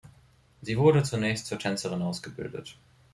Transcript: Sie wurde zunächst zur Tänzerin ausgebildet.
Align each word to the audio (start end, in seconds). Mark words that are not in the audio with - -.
Sie 0.63 0.79
wurde 0.79 1.03
zunächst 1.03 1.45
zur 1.45 1.59
Tänzerin 1.59 2.01
ausgebildet. 2.01 2.75